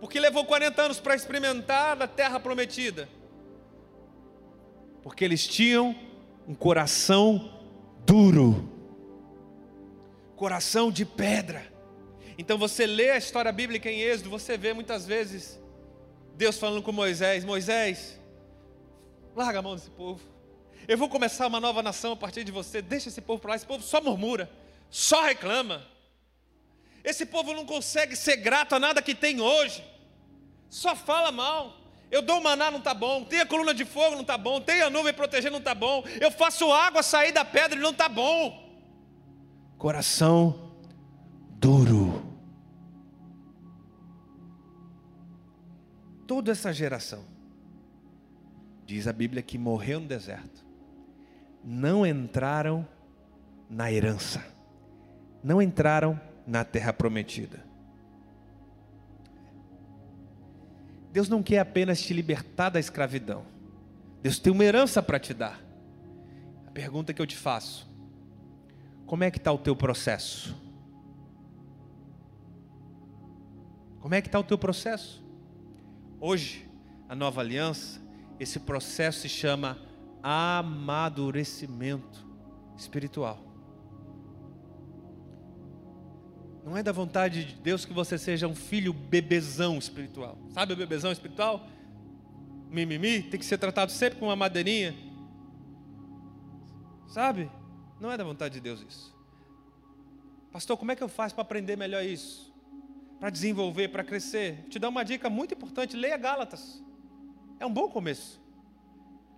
[0.00, 3.08] Porque levou 40 anos para experimentar a terra prometida.
[5.02, 5.94] Porque eles tinham
[6.48, 7.52] um coração
[8.06, 8.66] duro,
[10.34, 11.70] coração de pedra.
[12.38, 15.60] Então você lê a história bíblica em Êxodo, você vê muitas vezes
[16.34, 18.18] Deus falando com Moisés: Moisés,
[19.36, 20.22] larga a mão desse povo.
[20.86, 22.80] Eu vou começar uma nova nação a partir de você.
[22.80, 23.56] Deixa esse povo para lá.
[23.56, 24.50] Esse povo só murmura,
[24.88, 25.86] só reclama.
[27.04, 29.84] Esse povo não consegue ser grato a nada que tem hoje.
[30.70, 31.77] Só fala mal.
[32.10, 33.24] Eu dou maná, não está bom.
[33.24, 34.60] Tem a coluna de fogo, não está bom.
[34.60, 36.02] Tem a nuvem protegendo, não está bom.
[36.20, 38.66] Eu faço água sair da pedra não está bom.
[39.76, 40.72] Coração
[41.58, 42.24] duro.
[46.26, 47.24] Toda essa geração,
[48.84, 50.64] diz a Bíblia que morreu no deserto,
[51.64, 52.86] não entraram
[53.68, 54.44] na herança,
[55.42, 57.64] não entraram na terra prometida.
[61.18, 63.44] Deus não quer apenas te libertar da escravidão.
[64.22, 65.60] Deus tem uma herança para te dar.
[66.64, 67.90] A pergunta que eu te faço:
[69.04, 70.56] como é que está o teu processo?
[73.98, 75.20] Como é que está o teu processo?
[76.20, 76.70] Hoje,
[77.08, 78.00] a nova aliança,
[78.38, 79.76] esse processo se chama
[80.22, 82.24] amadurecimento
[82.76, 83.42] espiritual.
[86.68, 90.36] Não é da vontade de Deus que você seja um filho bebezão espiritual.
[90.50, 91.66] Sabe o bebezão espiritual?
[92.68, 94.94] Mimimi, tem que ser tratado sempre com uma madeirinha.
[97.08, 97.50] Sabe?
[97.98, 99.16] Não é da vontade de Deus isso.
[100.52, 102.54] Pastor, como é que eu faço para aprender melhor isso?
[103.18, 104.66] Para desenvolver, para crescer?
[104.68, 106.84] Te dar uma dica muito importante: leia Gálatas.
[107.58, 108.38] É um bom começo.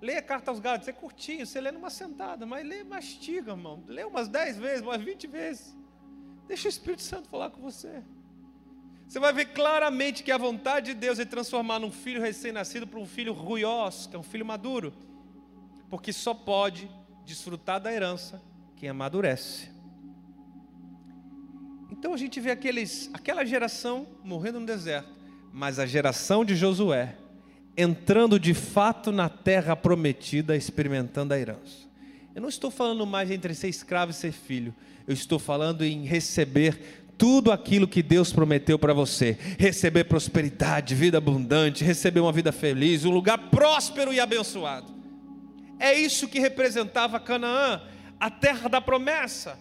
[0.02, 3.84] Leia a carta aos Gálatas, é curtinho, você lê numa sentada, mas lê, mastiga, irmão.
[3.86, 5.78] Lê umas 10 vezes, umas 20 vezes.
[6.50, 8.02] Deixa o Espírito Santo falar com você.
[9.06, 12.98] Você vai ver claramente que a vontade de Deus é transformar um filho recém-nascido para
[12.98, 14.92] um filho ruiós, que é um filho maduro.
[15.88, 16.90] Porque só pode
[17.24, 18.42] desfrutar da herança
[18.74, 19.70] quem amadurece.
[21.88, 25.08] Então a gente vê aqueles, aquela geração morrendo no deserto,
[25.52, 27.16] mas a geração de Josué
[27.76, 31.89] entrando de fato na terra prometida, experimentando a herança.
[32.34, 34.74] Eu não estou falando mais entre ser escravo e ser filho,
[35.06, 41.18] eu estou falando em receber tudo aquilo que Deus prometeu para você: receber prosperidade, vida
[41.18, 44.94] abundante, receber uma vida feliz, um lugar próspero e abençoado.
[45.78, 47.82] É isso que representava Canaã,
[48.18, 49.58] a terra da promessa.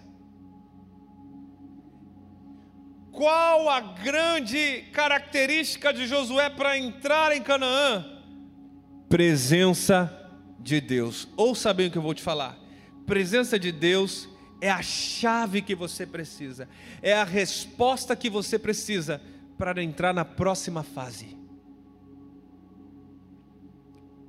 [3.12, 8.06] Qual a grande característica de Josué para entrar em Canaã?
[9.10, 10.16] Presença
[10.60, 11.28] de Deus.
[11.36, 12.59] Ouça bem o que eu vou te falar.
[13.10, 14.30] Presença de Deus
[14.62, 16.70] é a chave que você precisa,
[17.02, 19.20] é a resposta que você precisa
[19.58, 21.36] para entrar na próxima fase.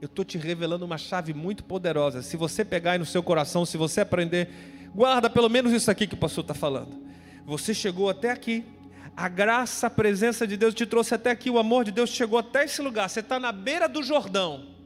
[0.00, 2.22] Eu estou te revelando uma chave muito poderosa.
[2.22, 4.48] Se você pegar aí no seu coração, se você aprender,
[4.94, 7.04] guarda pelo menos isso aqui que o pastor está falando.
[7.44, 8.64] Você chegou até aqui,
[9.14, 12.38] a graça, a presença de Deus te trouxe até aqui, o amor de Deus chegou
[12.38, 13.10] até esse lugar.
[13.10, 14.79] Você está na beira do Jordão.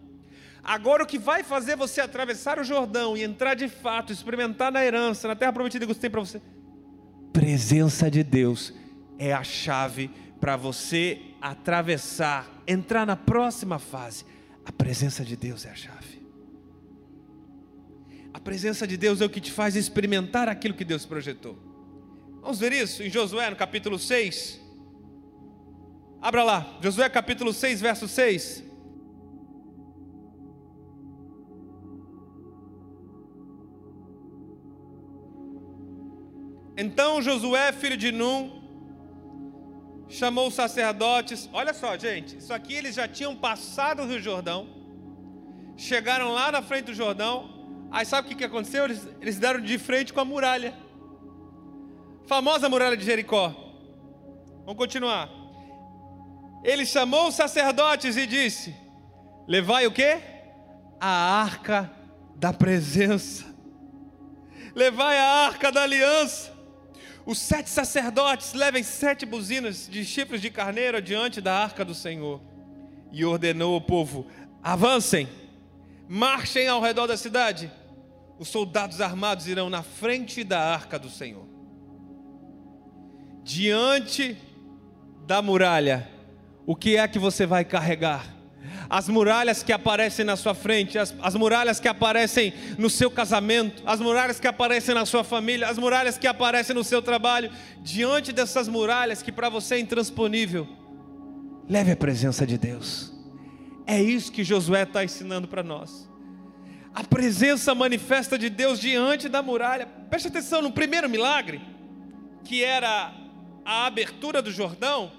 [0.64, 4.83] Agora o que vai fazer você atravessar o Jordão e entrar de fato, experimentar na
[4.83, 6.40] herança, na terra prometida que Deus tem para você?
[7.33, 8.72] Presença de Deus
[9.18, 14.24] é a chave para você atravessar, entrar na próxima fase.
[14.64, 16.24] A presença de Deus é a chave.
[18.33, 21.59] A presença de Deus é o que te faz experimentar aquilo que Deus projetou.
[22.40, 24.61] Vamos ver isso em Josué, no capítulo 6.
[26.20, 28.63] Abra lá, Josué capítulo 6, verso 6.
[36.77, 38.51] Então Josué, filho de Num,
[40.09, 41.49] chamou os sacerdotes.
[41.53, 44.69] Olha só, gente, isso aqui eles já tinham passado o Rio Jordão,
[45.77, 47.53] chegaram lá na frente do Jordão.
[47.93, 48.85] Aí sabe o que, aconteceu?
[48.87, 50.75] Eles, eles deram de frente com a muralha,
[52.27, 53.55] famosa muralha de Jericó.
[54.65, 55.31] Vamos continuar.
[56.65, 58.75] Ele chamou os sacerdotes e disse:
[59.47, 60.19] Levai o que?
[60.99, 61.89] A arca
[62.35, 63.45] da presença.
[64.75, 66.54] Levai a arca da aliança
[67.27, 72.41] os sete sacerdotes levem sete buzinas de chifres de carneiro diante da arca do Senhor.
[73.11, 74.27] E ordenou ao povo:
[74.63, 75.29] avancem,
[76.09, 77.71] marchem ao redor da cidade.
[78.39, 81.47] Os soldados armados irão na frente da arca do Senhor.
[83.43, 84.37] Diante
[85.27, 86.11] da muralha,
[86.67, 88.35] o que é que você vai carregar?
[88.88, 93.83] As muralhas que aparecem na sua frente, as, as muralhas que aparecem no seu casamento,
[93.87, 97.51] as muralhas que aparecem na sua família, as muralhas que aparecem no seu trabalho,
[97.83, 100.68] diante dessas muralhas que para você é intransponível,
[101.68, 103.12] leve a presença de Deus.
[103.87, 106.09] É isso que Josué está ensinando para nós.
[106.94, 109.87] A presença manifesta de Deus diante da muralha.
[110.09, 111.61] Preste atenção no primeiro milagre,
[112.44, 113.12] que era
[113.64, 115.11] a abertura do Jordão.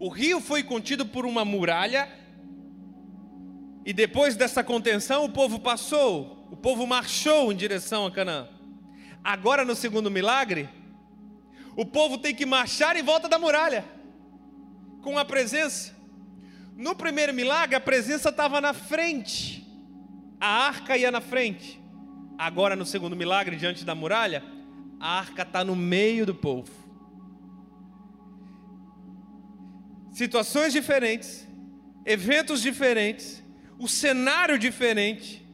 [0.00, 2.08] O rio foi contido por uma muralha
[3.88, 8.46] e depois dessa contenção, o povo passou, o povo marchou em direção a Canaã.
[9.24, 10.68] Agora, no segundo milagre,
[11.74, 13.82] o povo tem que marchar em volta da muralha,
[15.00, 15.96] com a presença.
[16.76, 19.66] No primeiro milagre, a presença estava na frente,
[20.38, 21.80] a arca ia na frente.
[22.36, 24.44] Agora, no segundo milagre, diante da muralha,
[25.00, 26.70] a arca está no meio do povo.
[30.12, 31.48] Situações diferentes,
[32.04, 33.47] eventos diferentes,
[33.78, 35.46] o cenário diferente,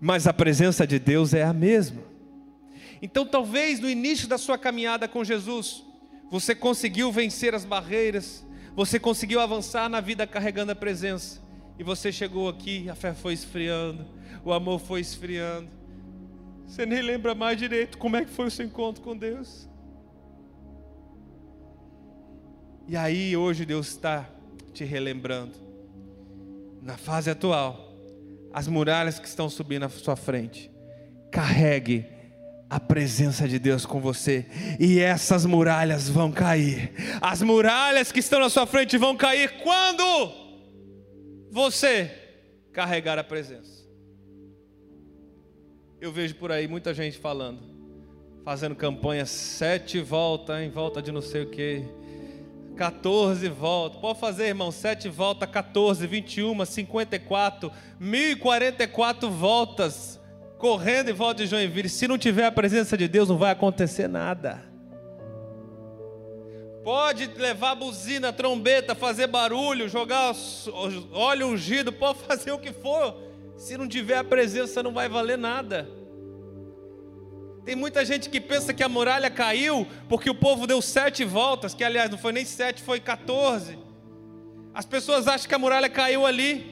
[0.00, 2.02] mas a presença de Deus é a mesma.
[3.00, 5.82] Então, talvez no início da sua caminhada com Jesus,
[6.30, 11.40] você conseguiu vencer as barreiras, você conseguiu avançar na vida carregando a presença,
[11.78, 14.06] e você chegou aqui, a fé foi esfriando,
[14.44, 15.68] o amor foi esfriando.
[16.66, 19.68] Você nem lembra mais direito como é que foi o seu encontro com Deus.
[22.88, 24.28] E aí hoje Deus está
[24.72, 25.65] te relembrando
[26.86, 27.92] na fase atual,
[28.52, 30.70] as muralhas que estão subindo à sua frente,
[31.32, 32.06] carregue
[32.70, 34.46] a presença de Deus com você,
[34.78, 36.92] e essas muralhas vão cair.
[37.20, 40.32] As muralhas que estão na sua frente vão cair quando
[41.50, 42.10] você
[42.72, 43.84] carregar a presença.
[46.00, 47.62] Eu vejo por aí muita gente falando,
[48.44, 51.84] fazendo campanha sete voltas em volta de não sei o que
[52.76, 54.00] 14 voltas.
[54.00, 54.70] Pode fazer, irmão.
[54.70, 60.20] 7 voltas, 14, 21, 54, 1044 voltas.
[60.58, 61.88] Correndo em volta de Joinville.
[61.88, 64.62] Se não tiver a presença de Deus, não vai acontecer nada.
[66.84, 70.32] pode levar buzina, trombeta, fazer barulho, jogar
[71.12, 73.16] óleo ungido, pode fazer o que for.
[73.56, 75.88] Se não tiver a presença, não vai valer nada.
[77.66, 81.74] Tem muita gente que pensa que a muralha caiu porque o povo deu sete voltas,
[81.74, 83.76] que aliás não foi nem sete, foi 14.
[84.72, 86.64] As pessoas acham que a muralha caiu ali.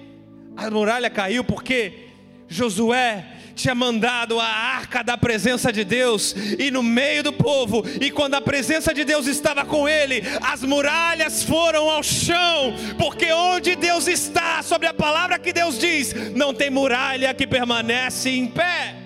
[0.57, 2.11] A muralha caiu porque
[2.47, 3.27] Josué
[3.57, 8.35] tinha mandado a arca da presença de Deus e no meio do povo, e quando
[8.35, 14.07] a presença de Deus estava com ele, as muralhas foram ao chão, porque onde Deus
[14.07, 19.04] está, sobre a palavra que Deus diz, não tem muralha que permanece em pé.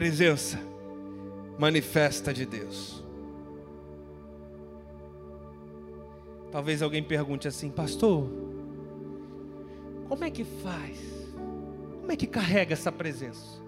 [0.00, 0.58] Presença
[1.58, 3.04] manifesta de Deus.
[6.50, 8.26] Talvez alguém pergunte assim, pastor,
[10.08, 10.98] como é que faz?
[12.00, 13.60] Como é que carrega essa presença?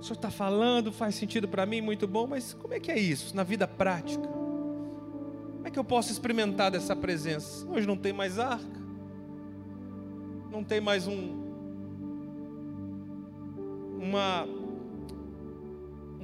[0.00, 2.98] O senhor está falando, faz sentido para mim, muito bom, mas como é que é
[2.98, 4.26] isso na vida prática?
[4.26, 7.64] Como é que eu posso experimentar dessa presença?
[7.68, 8.80] Hoje não tem mais arca,
[10.50, 11.46] não tem mais um,
[14.00, 14.55] uma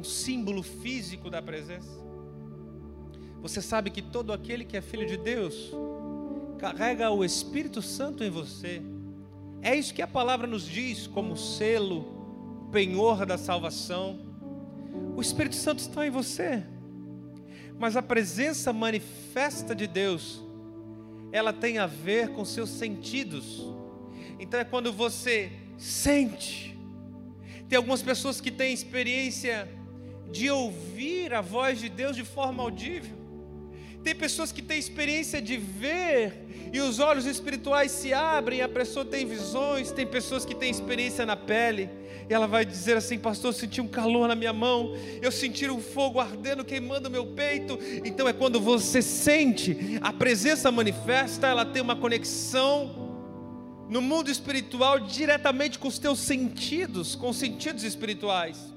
[0.02, 2.02] um símbolo físico da presença.
[3.40, 5.70] Você sabe que todo aquele que é filho de Deus
[6.58, 8.82] carrega o Espírito Santo em você.
[9.62, 14.18] É isso que a palavra nos diz como selo, penhor da salvação.
[15.14, 16.64] O Espírito Santo está em você.
[17.78, 20.42] Mas a presença manifesta de Deus,
[21.30, 23.64] ela tem a ver com seus sentidos.
[24.40, 26.76] Então é quando você sente.
[27.68, 29.80] Tem algumas pessoas que têm experiência
[30.32, 33.16] de ouvir a voz de Deus de forma audível.
[34.02, 36.32] Tem pessoas que têm experiência de ver
[36.72, 39.92] e os olhos espirituais se abrem, a pessoa tem visões.
[39.92, 41.88] Tem pessoas que têm experiência na pele
[42.28, 45.68] e ela vai dizer assim: Pastor, eu senti um calor na minha mão, eu senti
[45.68, 47.78] um fogo ardendo, queimando meu peito.
[48.04, 53.12] Então é quando você sente, a presença manifesta, ela tem uma conexão
[53.88, 58.72] no mundo espiritual diretamente com os teus sentidos, com os sentidos espirituais.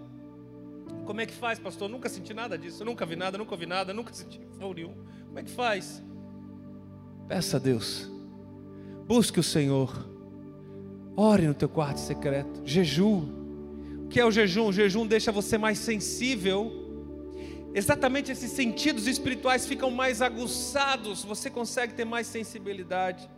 [1.06, 1.90] Como é que faz, pastor?
[1.90, 4.94] nunca senti nada disso, nunca vi nada, nunca ouvi nada, nunca senti fogo nenhum.
[5.28, 6.04] Como é que faz?
[7.28, 8.10] Peça a Deus,
[9.08, 10.10] busque o Senhor,
[11.16, 13.46] ore no teu quarto secreto, jejum.
[14.04, 14.68] O que é o jejum?
[14.68, 16.84] O jejum deixa você mais sensível.
[17.74, 23.30] Exatamente esses sentidos espirituais ficam mais aguçados, você consegue ter mais sensibilidade.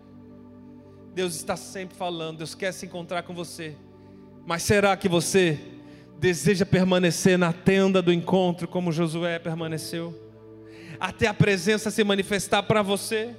[1.13, 3.75] Deus está sempre falando, Deus quer se encontrar com você.
[4.45, 5.59] Mas será que você
[6.19, 10.13] deseja permanecer na tenda do encontro como Josué permaneceu,
[10.99, 13.35] até a presença se manifestar para você,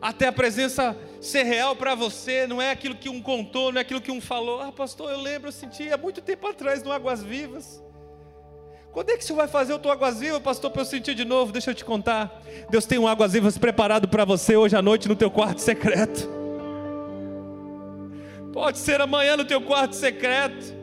[0.00, 3.82] até a presença ser real para você, não é aquilo que um contou, não é
[3.82, 4.60] aquilo que um falou.
[4.60, 7.82] Ah, pastor, eu lembro, eu senti há muito tempo atrás no Águas Vivas.
[8.92, 11.24] Quando é que você vai fazer o teu Águas Vivas, pastor, para eu sentir de
[11.24, 11.52] novo?
[11.52, 12.42] Deixa eu te contar.
[12.70, 16.28] Deus tem um Águas Vivas preparado para você hoje à noite no teu quarto secreto.
[18.52, 20.75] Pode ser amanhã no teu quarto secreto.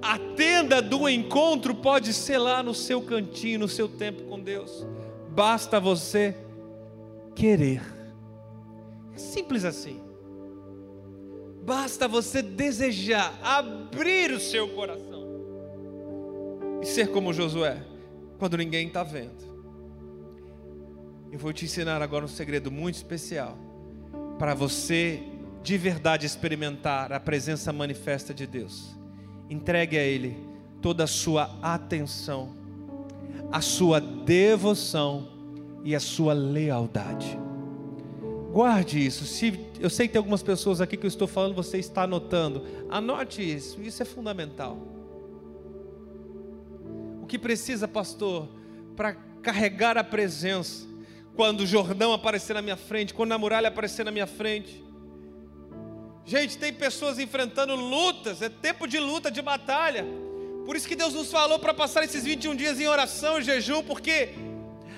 [0.00, 4.86] A tenda do encontro pode ser lá no seu cantinho, no seu tempo com Deus.
[5.30, 6.36] Basta você
[7.34, 7.82] querer.
[9.14, 10.00] É simples assim.
[11.64, 15.18] Basta você desejar, abrir o seu coração
[16.80, 17.84] e ser como Josué,
[18.38, 19.48] quando ninguém está vendo.
[21.30, 23.58] Eu vou te ensinar agora um segredo muito especial
[24.38, 25.22] para você
[25.62, 28.97] de verdade experimentar a presença manifesta de Deus
[29.50, 30.36] entregue a Ele
[30.80, 32.50] toda a sua atenção,
[33.50, 35.28] a sua devoção
[35.84, 37.38] e a sua lealdade.
[38.52, 39.24] Guarde isso.
[39.24, 42.64] Se eu sei que tem algumas pessoas aqui que eu estou falando, você está anotando.
[42.88, 43.80] Anote isso.
[43.82, 44.78] Isso é fundamental.
[47.22, 48.48] O que precisa, pastor,
[48.96, 50.86] para carregar a presença?
[51.36, 54.82] Quando o Jordão aparecer na minha frente, quando a muralha aparecer na minha frente,
[56.28, 60.04] Gente, tem pessoas enfrentando lutas, é tempo de luta, de batalha.
[60.66, 63.82] Por isso que Deus nos falou para passar esses 21 dias em oração e jejum,
[63.82, 64.34] porque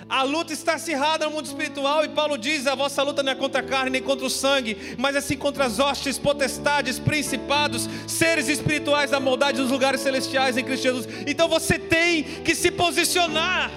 [0.08, 3.36] a luta está acirrada no mundo espiritual, e Paulo diz: a vossa luta não é
[3.36, 7.88] contra a carne nem contra o sangue, mas é sim contra as hostes, potestades, principados,
[8.08, 11.06] seres espirituais da maldade dos lugares celestiais em Cristo Jesus.
[11.28, 13.70] Então você tem que se posicionar.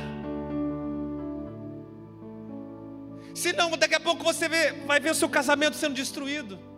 [3.35, 6.72] Senão, daqui a pouco você vê, vai ver o seu casamento sendo destruído.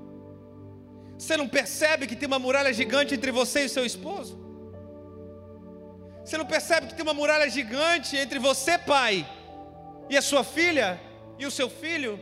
[1.18, 4.34] Você não percebe que tem uma muralha gigante entre você e seu esposo?
[6.24, 9.26] Você não percebe que tem uma muralha gigante entre você, pai,
[10.10, 11.00] e a sua filha
[11.38, 12.20] e o seu filho?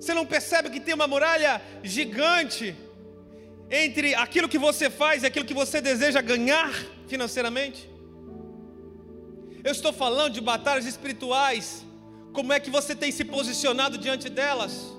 [0.00, 2.74] Você não percebe que tem uma muralha gigante
[3.70, 6.72] entre aquilo que você faz e aquilo que você deseja ganhar
[7.06, 7.88] financeiramente?
[9.62, 11.84] Eu estou falando de batalhas espirituais.
[12.32, 14.92] Como é que você tem se posicionado diante delas?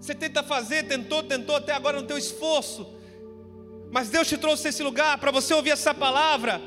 [0.00, 2.86] Você tenta fazer, tentou, tentou até agora no teu esforço.
[3.90, 6.60] Mas Deus te trouxe esse lugar para você ouvir essa palavra.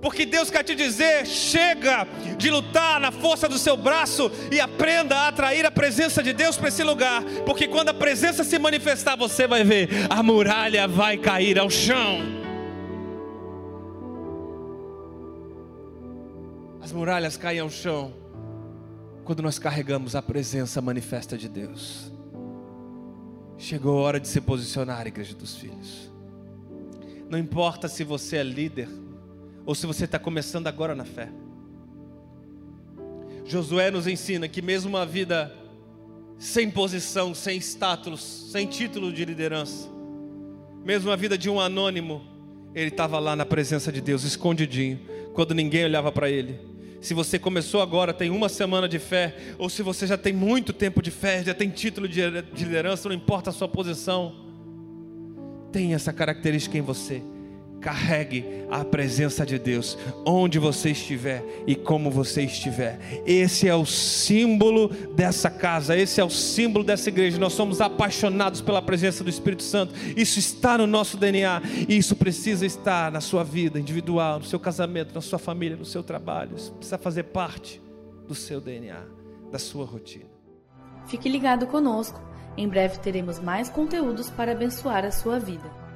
[0.00, 2.06] Porque Deus quer te dizer: chega
[2.36, 6.56] de lutar na força do seu braço e aprenda a atrair a presença de Deus
[6.56, 7.22] para esse lugar.
[7.44, 12.37] Porque quando a presença se manifestar, você vai ver, a muralha vai cair ao chão.
[16.88, 18.14] As muralhas caem ao chão
[19.22, 22.10] quando nós carregamos a presença manifesta de Deus.
[23.58, 26.10] Chegou a hora de se posicionar, igreja dos filhos.
[27.28, 28.88] Não importa se você é líder
[29.66, 31.28] ou se você está começando agora na fé.
[33.44, 35.54] Josué nos ensina que mesmo uma vida
[36.38, 39.90] sem posição, sem status, sem título de liderança,
[40.82, 42.22] mesmo a vida de um anônimo,
[42.74, 44.98] ele estava lá na presença de Deus, escondidinho,
[45.34, 46.77] quando ninguém olhava para ele.
[47.00, 50.72] Se você começou agora, tem uma semana de fé, ou se você já tem muito
[50.72, 52.20] tempo de fé, já tem título de
[52.56, 54.34] liderança, não importa a sua posição,
[55.70, 57.22] tem essa característica em você
[57.88, 62.98] Carregue a presença de Deus onde você estiver e como você estiver.
[63.24, 67.38] Esse é o símbolo dessa casa, esse é o símbolo dessa igreja.
[67.38, 69.94] Nós somos apaixonados pela presença do Espírito Santo.
[70.14, 74.60] Isso está no nosso DNA e isso precisa estar na sua vida individual, no seu
[74.60, 76.56] casamento, na sua família, no seu trabalho.
[76.58, 77.80] Isso precisa fazer parte
[78.26, 79.00] do seu DNA,
[79.50, 80.28] da sua rotina.
[81.06, 82.20] Fique ligado conosco.
[82.54, 85.87] Em breve teremos mais conteúdos para abençoar a sua vida.